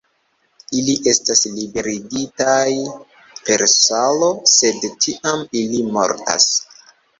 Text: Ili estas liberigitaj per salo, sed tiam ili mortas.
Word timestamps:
Ili 0.77 0.95
estas 1.11 1.41
liberigitaj 1.57 2.71
per 3.51 3.65
salo, 3.75 4.33
sed 4.55 4.91
tiam 5.07 5.47
ili 5.63 5.87
mortas. 5.95 6.53